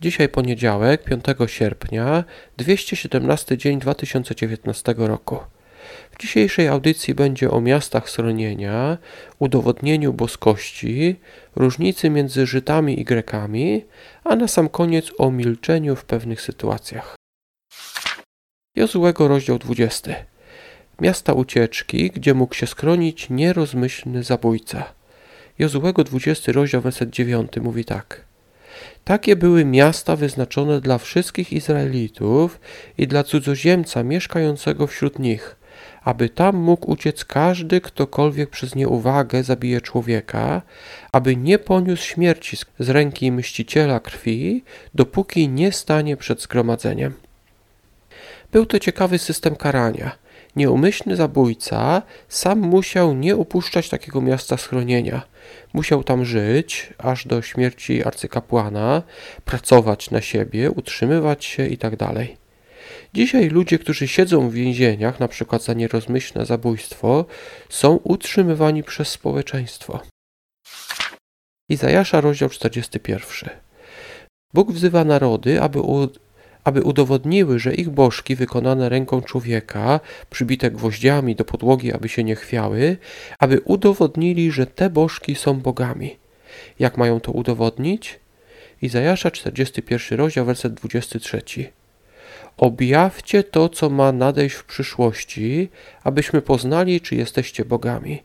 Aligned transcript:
Dzisiaj 0.00 0.28
poniedziałek, 0.28 1.04
5 1.04 1.24
sierpnia, 1.46 2.24
217 2.56 3.58
dzień 3.58 3.78
2019 3.78 4.94
roku. 4.98 5.38
W 6.10 6.18
dzisiejszej 6.18 6.68
audycji 6.68 7.14
będzie 7.14 7.50
o 7.50 7.60
miastach 7.60 8.10
schronienia, 8.10 8.98
udowodnieniu 9.38 10.12
boskości, 10.12 11.16
różnicy 11.56 12.10
między 12.10 12.46
Żydami 12.46 13.00
i 13.00 13.04
Grekami, 13.04 13.84
a 14.24 14.36
na 14.36 14.48
sam 14.48 14.68
koniec 14.68 15.10
o 15.18 15.30
milczeniu 15.30 15.96
w 15.96 16.04
pewnych 16.04 16.42
sytuacjach. 16.42 17.16
Jozłego 18.76 19.28
rozdział 19.28 19.58
20. 19.58 20.14
Miasta 21.00 21.32
ucieczki, 21.32 22.10
gdzie 22.10 22.34
mógł 22.34 22.54
się 22.54 22.66
schronić 22.66 23.30
nierozmyślny 23.30 24.22
zabójca. 24.22 24.92
Jozłego 25.58 26.04
20 26.04 26.52
rozdział 26.52 26.80
werset 26.80 27.10
9 27.10 27.52
mówi 27.56 27.84
tak. 27.84 28.29
Takie 29.04 29.36
były 29.36 29.64
miasta 29.64 30.16
wyznaczone 30.16 30.80
dla 30.80 30.98
wszystkich 30.98 31.52
Izraelitów 31.52 32.60
i 32.98 33.06
dla 33.06 33.24
cudzoziemca 33.24 34.02
mieszkającego 34.02 34.86
wśród 34.86 35.18
nich, 35.18 35.56
aby 36.04 36.28
tam 36.28 36.56
mógł 36.56 36.90
uciec 36.90 37.24
każdy, 37.24 37.80
ktokolwiek 37.80 38.50
przez 38.50 38.74
nieuwagę 38.74 39.42
zabije 39.42 39.80
człowieka, 39.80 40.62
aby 41.12 41.36
nie 41.36 41.58
poniósł 41.58 42.02
śmierci 42.02 42.56
z 42.78 42.88
ręki 42.88 43.32
mściciela 43.32 44.00
krwi, 44.00 44.64
dopóki 44.94 45.48
nie 45.48 45.72
stanie 45.72 46.16
przed 46.16 46.42
zgromadzeniem. 46.42 47.29
Był 48.52 48.66
to 48.66 48.78
ciekawy 48.78 49.18
system 49.18 49.56
karania. 49.56 50.18
Nieumyślny 50.56 51.16
zabójca 51.16 52.02
sam 52.28 52.58
musiał 52.58 53.14
nie 53.14 53.36
upuszczać 53.36 53.88
takiego 53.88 54.20
miasta 54.20 54.56
schronienia. 54.56 55.22
Musiał 55.72 56.04
tam 56.04 56.24
żyć 56.24 56.92
aż 56.98 57.26
do 57.26 57.42
śmierci 57.42 58.04
arcykapłana, 58.04 59.02
pracować 59.44 60.10
na 60.10 60.20
siebie, 60.20 60.70
utrzymywać 60.70 61.44
się 61.44 61.66
itd. 61.66 61.96
Tak 61.96 62.16
Dzisiaj 63.14 63.48
ludzie, 63.48 63.78
którzy 63.78 64.08
siedzą 64.08 64.48
w 64.48 64.52
więzieniach, 64.52 65.20
na 65.20 65.28
przykład 65.28 65.62
za 65.62 65.74
nierozmyślne 65.74 66.46
zabójstwo, 66.46 67.24
są 67.68 67.96
utrzymywani 68.04 68.82
przez 68.82 69.08
społeczeństwo. 69.08 70.00
Izajasza, 71.68 72.20
rozdział 72.20 72.48
41. 72.48 73.50
Bóg 74.54 74.72
wzywa 74.72 75.04
narody, 75.04 75.62
aby 75.62 75.80
aby 76.64 76.82
udowodniły, 76.82 77.58
że 77.58 77.74
ich 77.74 77.90
bożki 77.90 78.36
wykonane 78.36 78.88
ręką 78.88 79.22
człowieka, 79.22 80.00
przybite 80.30 80.70
gwoździami 80.70 81.36
do 81.36 81.44
podłogi, 81.44 81.92
aby 81.92 82.08
się 82.08 82.24
nie 82.24 82.36
chwiały, 82.36 82.96
aby 83.38 83.60
udowodnili, 83.64 84.50
że 84.52 84.66
te 84.66 84.90
bożki 84.90 85.34
są 85.34 85.60
bogami. 85.60 86.16
Jak 86.78 86.96
mają 86.96 87.20
to 87.20 87.32
udowodnić? 87.32 88.20
Izajasza 88.82 89.30
41 89.30 90.18
rozdział, 90.18 90.46
werset 90.46 90.74
23. 90.74 91.42
Objawcie 92.56 93.44
to, 93.44 93.68
co 93.68 93.90
ma 93.90 94.12
nadejść 94.12 94.56
w 94.56 94.64
przyszłości, 94.64 95.68
abyśmy 96.04 96.42
poznali, 96.42 97.00
czy 97.00 97.16
jesteście 97.16 97.64
bogami. 97.64 98.22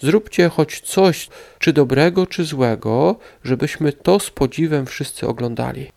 Zróbcie 0.00 0.48
choć 0.48 0.80
coś, 0.80 1.28
czy 1.58 1.72
dobrego, 1.72 2.26
czy 2.26 2.44
złego, 2.44 3.16
żebyśmy 3.44 3.92
to 3.92 4.20
z 4.20 4.30
podziwem 4.30 4.86
wszyscy 4.86 5.28
oglądali. 5.28 5.92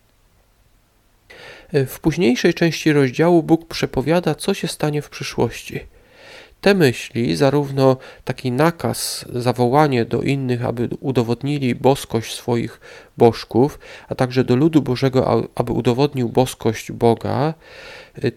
W 1.86 2.00
późniejszej 2.00 2.54
części 2.54 2.92
rozdziału 2.92 3.42
Bóg 3.42 3.68
przepowiada, 3.68 4.34
co 4.34 4.54
się 4.54 4.68
stanie 4.68 5.02
w 5.02 5.10
przyszłości. 5.10 5.80
Te 6.60 6.74
myśli, 6.74 7.36
zarówno 7.36 7.96
taki 8.24 8.52
nakaz, 8.52 9.24
zawołanie 9.34 10.04
do 10.04 10.22
innych, 10.22 10.64
aby 10.64 10.88
udowodnili 11.00 11.74
boskość 11.74 12.34
swoich 12.34 12.80
bożków, 13.16 13.78
a 14.08 14.14
także 14.14 14.44
do 14.44 14.56
ludu 14.56 14.82
Bożego, 14.82 15.48
aby 15.54 15.72
udowodnił 15.72 16.28
boskość 16.28 16.92
Boga, 16.92 17.54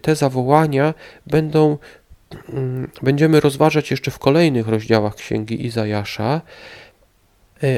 te 0.02 0.16
zawołania 0.16 0.94
będą 1.26 1.78
mm, 2.48 2.90
będziemy 3.02 3.40
rozważać 3.40 3.90
jeszcze 3.90 4.10
w 4.10 4.18
kolejnych 4.18 4.68
rozdziałach 4.68 5.14
Księgi 5.14 5.66
Izajasza, 5.66 6.40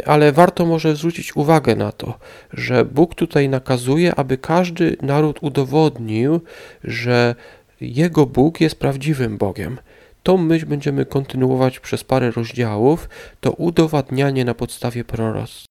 ale 0.06 0.32
warto 0.32 0.66
może 0.66 0.96
zwrócić 0.96 1.36
uwagę 1.36 1.76
na 1.76 1.92
to, 1.92 2.18
że 2.52 2.84
Bóg 2.84 3.14
tutaj 3.14 3.48
nakazuje, 3.48 4.14
aby 4.14 4.38
każdy 4.38 4.96
naród 5.02 5.38
udowodnił, 5.40 6.40
że 6.84 7.34
jego 7.80 8.26
Bóg 8.26 8.60
jest 8.60 8.78
prawdziwym 8.78 9.38
Bogiem. 9.38 9.78
Tą 10.22 10.36
myśl 10.36 10.66
będziemy 10.66 11.06
kontynuować 11.06 11.80
przez 11.80 12.04
parę 12.04 12.30
rozdziałów, 12.30 13.08
to 13.40 13.52
udowadnianie 13.52 14.44
na 14.44 14.54
podstawie 14.54 15.04
proroctw. 15.04 15.64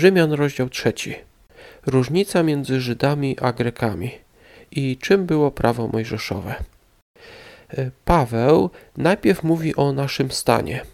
Rzymian, 0.00 0.32
rozdział 0.32 0.68
trzeci. 0.68 1.14
Różnica 1.86 2.42
między 2.42 2.80
Żydami 2.80 3.36
a 3.40 3.52
Grekami 3.52 4.10
i 4.70 4.96
czym 4.96 5.26
było 5.26 5.50
prawo 5.50 5.88
mojżeszowe. 5.88 6.54
E, 7.70 7.90
Paweł 8.04 8.70
najpierw 8.96 9.42
mówi 9.42 9.76
o 9.76 9.92
naszym 9.92 10.30
stanie– 10.30 10.80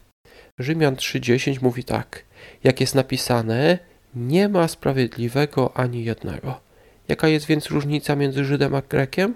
Rzymian 0.59 0.97
3:10 0.97 1.62
mówi 1.62 1.84
tak: 1.84 2.25
Jak 2.65 2.81
jest 2.81 2.94
napisane, 2.94 3.78
nie 4.15 4.48
ma 4.48 4.69
sprawiedliwego 4.69 5.76
ani 5.76 6.04
jednego. 6.04 6.60
Jaka 7.09 7.28
jest 7.28 7.47
więc 7.47 7.66
różnica 7.66 8.16
między 8.16 8.44
Żydem 8.44 8.75
a 8.75 8.82
Grekiem? 8.82 9.34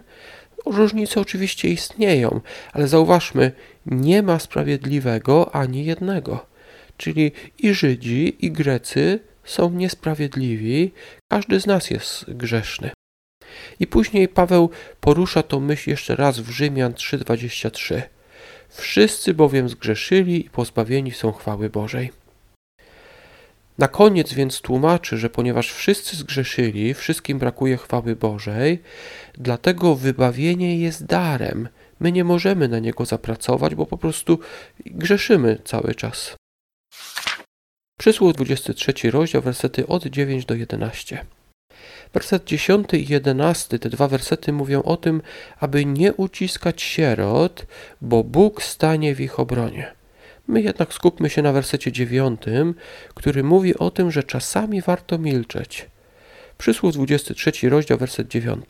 Różnice 0.66 1.20
oczywiście 1.20 1.68
istnieją, 1.68 2.40
ale 2.72 2.88
zauważmy, 2.88 3.52
nie 3.86 4.22
ma 4.22 4.38
sprawiedliwego 4.38 5.54
ani 5.54 5.84
jednego. 5.84 6.46
Czyli 6.96 7.32
i 7.58 7.74
Żydzi, 7.74 8.46
i 8.46 8.52
Grecy 8.52 9.20
są 9.44 9.70
niesprawiedliwi, 9.70 10.92
każdy 11.32 11.60
z 11.60 11.66
nas 11.66 11.90
jest 11.90 12.32
grzeszny. 12.32 12.90
I 13.80 13.86
później 13.86 14.28
Paweł 14.28 14.70
porusza 15.00 15.42
to 15.42 15.60
myśl 15.60 15.90
jeszcze 15.90 16.16
raz 16.16 16.40
w 16.40 16.50
Rzymian 16.50 16.92
3:23. 16.92 18.02
Wszyscy 18.68 19.34
bowiem 19.34 19.68
zgrzeszyli 19.68 20.46
i 20.46 20.50
pozbawieni 20.50 21.12
są 21.12 21.32
chwały 21.32 21.70
Bożej. 21.70 22.12
Na 23.78 23.88
koniec 23.88 24.32
więc 24.32 24.60
tłumaczy, 24.60 25.18
że 25.18 25.30
ponieważ 25.30 25.72
wszyscy 25.72 26.16
zgrzeszyli, 26.16 26.94
wszystkim 26.94 27.38
brakuje 27.38 27.76
chwały 27.76 28.16
Bożej, 28.16 28.82
dlatego 29.34 29.94
wybawienie 29.94 30.78
jest 30.78 31.06
darem. 31.06 31.68
My 32.00 32.12
nie 32.12 32.24
możemy 32.24 32.68
na 32.68 32.78
niego 32.78 33.04
zapracować, 33.04 33.74
bo 33.74 33.86
po 33.86 33.98
prostu 33.98 34.38
grzeszymy 34.86 35.58
cały 35.64 35.94
czas. 35.94 36.36
Przysług 37.98 38.36
23 38.36 39.10
rozdział, 39.10 39.42
wersety 39.42 39.86
od 39.86 40.06
9 40.06 40.44
do 40.44 40.54
11. 40.54 41.24
Werset 42.14 42.44
10 42.44 42.94
i 42.94 43.06
11, 43.08 43.78
te 43.78 43.88
dwa 43.91 44.08
wersety 44.08 44.52
mówią 44.52 44.82
o 44.82 44.96
tym, 44.96 45.22
aby 45.60 45.84
nie 45.84 46.14
uciskać 46.14 46.82
sierot, 46.82 47.66
bo 48.00 48.24
Bóg 48.24 48.62
stanie 48.62 49.14
w 49.14 49.20
ich 49.20 49.41
obronie. 49.41 49.92
My 50.48 50.62
jednak 50.62 50.94
skupmy 50.94 51.30
się 51.30 51.42
na 51.42 51.52
wersecie 51.52 51.92
9, 51.92 52.41
który 53.14 53.44
mówi 53.44 53.78
o 53.78 53.91
tym, 53.91 54.10
że 54.10 54.22
czasami 54.22 54.82
warto 54.82 55.19
milczeć. 55.19 55.88
Przysłów 56.58 56.94
23 56.94 57.69
rozdział, 57.69 57.98
werset 57.98 58.28
9. 58.28 58.64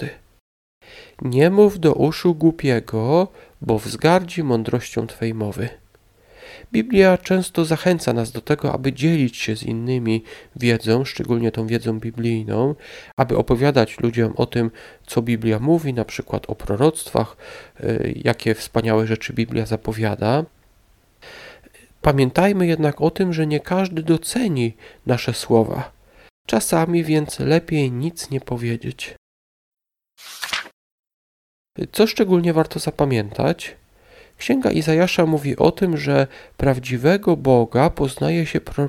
Nie 1.22 1.50
mów 1.50 1.80
do 1.80 1.94
uszu 1.94 2.34
głupiego, 2.34 3.28
bo 3.62 3.78
wzgardzi 3.78 4.42
mądrością 4.42 5.06
Twej 5.06 5.34
mowy. 5.34 5.68
Biblia 6.72 7.18
często 7.18 7.64
zachęca 7.64 8.12
nas 8.12 8.32
do 8.32 8.40
tego, 8.40 8.72
aby 8.72 8.92
dzielić 8.92 9.36
się 9.36 9.56
z 9.56 9.62
innymi 9.62 10.24
wiedzą, 10.56 11.04
szczególnie 11.04 11.52
tą 11.52 11.66
wiedzą 11.66 12.00
biblijną, 12.00 12.74
aby 13.16 13.36
opowiadać 13.36 14.00
ludziom 14.00 14.32
o 14.36 14.46
tym, 14.46 14.70
co 15.06 15.22
Biblia 15.22 15.58
mówi, 15.58 15.94
na 15.94 16.04
przykład 16.04 16.50
o 16.50 16.54
proroctwach, 16.54 17.36
y, 17.80 18.14
jakie 18.24 18.54
wspaniałe 18.54 19.06
rzeczy 19.06 19.32
Biblia 19.32 19.66
zapowiada. 19.66 20.44
Pamiętajmy 22.02 22.66
jednak 22.66 23.00
o 23.00 23.10
tym, 23.10 23.32
że 23.32 23.46
nie 23.46 23.60
każdy 23.60 24.02
doceni 24.02 24.76
nasze 25.06 25.34
słowa. 25.34 25.92
Czasami 26.46 27.04
więc 27.04 27.38
lepiej 27.38 27.92
nic 27.92 28.30
nie 28.30 28.40
powiedzieć. 28.40 29.14
Co 31.92 32.06
szczególnie 32.06 32.52
warto 32.52 32.78
zapamiętać? 32.78 33.76
Księga 34.38 34.70
Izajasza 34.70 35.26
mówi 35.26 35.56
o 35.56 35.70
tym, 35.70 35.96
że 35.96 36.26
prawdziwego 36.56 37.36
Boga 37.36 37.90
poznaje 37.90 38.46
się 38.46 38.60
pro, 38.60 38.88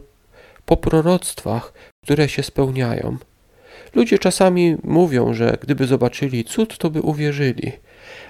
po 0.65 0.77
proroctwach, 0.77 1.73
które 2.03 2.29
się 2.29 2.43
spełniają. 2.43 3.17
Ludzie 3.95 4.19
czasami 4.19 4.77
mówią, 4.83 5.33
że 5.33 5.57
gdyby 5.61 5.87
zobaczyli 5.87 6.43
cud, 6.43 6.77
to 6.77 6.89
by 6.89 7.01
uwierzyli. 7.01 7.71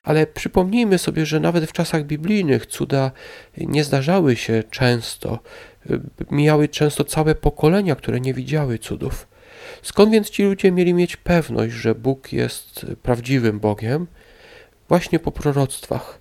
Ale 0.03 0.27
przypomnijmy 0.27 0.97
sobie, 0.97 1.25
że 1.25 1.39
nawet 1.39 1.65
w 1.65 1.73
czasach 1.73 2.05
biblijnych 2.05 2.65
cuda 2.65 3.11
nie 3.57 3.83
zdarzały 3.83 4.35
się 4.35 4.63
często. 4.71 5.39
Mijały 6.31 6.67
często 6.67 7.03
całe 7.03 7.35
pokolenia, 7.35 7.95
które 7.95 8.19
nie 8.19 8.33
widziały 8.33 8.79
cudów. 8.79 9.27
Skąd 9.81 10.11
więc 10.11 10.29
ci 10.29 10.43
ludzie 10.43 10.71
mieli 10.71 10.93
mieć 10.93 11.17
pewność, 11.17 11.73
że 11.73 11.95
Bóg 11.95 12.33
jest 12.33 12.85
prawdziwym 13.03 13.59
Bogiem? 13.59 14.07
Właśnie 14.89 15.19
po 15.19 15.31
proroctwach. 15.31 16.19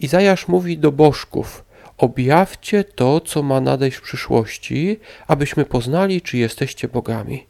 Izajasz 0.00 0.48
mówi 0.48 0.78
do 0.78 0.92
bożków: 0.92 1.64
Objawcie 1.98 2.84
to, 2.84 3.20
co 3.20 3.42
ma 3.42 3.60
nadejść 3.60 3.96
w 3.96 4.02
przyszłości, 4.02 5.00
abyśmy 5.26 5.64
poznali, 5.64 6.22
czy 6.22 6.38
jesteście 6.38 6.88
bogami. 6.88 7.46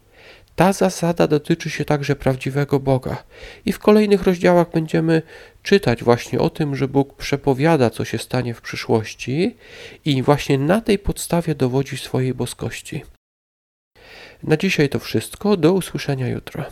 Ta 0.57 0.73
zasada 0.73 1.27
dotyczy 1.27 1.71
się 1.71 1.85
także 1.85 2.17
prawdziwego 2.17 2.81
Boga. 2.81 3.25
I 3.67 3.73
w 3.73 3.79
kolejnych 3.79 4.23
rozdziałach 4.23 4.71
będziemy 4.71 5.23
czytać 5.63 6.05
właśnie 6.05 6.41
o 6.41 6.51
tym, 6.51 6.77
że 6.77 6.89
Bóg 6.89 7.17
przepowiada, 7.17 7.91
co 7.91 8.05
się 8.05 8.19
stanie 8.19 8.55
w 8.55 8.61
przyszłości 8.61 9.57
i 10.05 10.23
właśnie 10.23 10.59
na 10.59 10.81
tej 10.81 10.99
podstawie 10.99 11.55
dowodzi 11.55 11.97
swojej 11.97 12.35
boskości. 12.35 13.05
Na 14.43 14.57
dzisiaj 14.57 14.89
to 14.89 14.99
wszystko. 14.99 15.57
Do 15.57 15.73
usłyszenia 15.73 16.29
jutro. 16.29 16.65